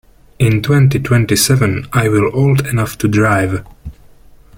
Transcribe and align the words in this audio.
In 0.39 0.63
twenty-twenty-seven 0.63 1.85
I 1.93 2.09
will 2.09 2.31
old 2.33 2.65
enough 2.65 2.97
to 2.97 3.07
drive. 3.07 3.63